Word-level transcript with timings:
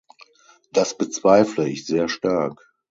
Das 0.71 0.97
bezweifle 0.97 1.69
ich 1.69 1.85
sehr 1.85 2.09
stark. 2.09 2.65